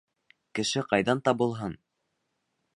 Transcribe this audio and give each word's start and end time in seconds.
Кеше 0.59 0.83
ҡайҙан 0.93 1.23
табылһын? 1.29 1.77